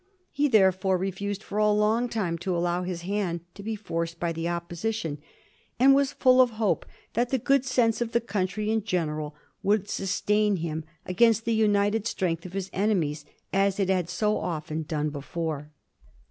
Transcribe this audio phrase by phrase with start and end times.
[0.31, 4.31] He, therefore, refused for a long time to allow his hand to be forced by
[4.31, 5.19] the Opposition,
[5.79, 9.87] and was full of hope that the good sense of the country in general would
[9.91, 14.81] sustain him against the united strength of his ene* mies, as it had so often
[14.81, 15.71] done before.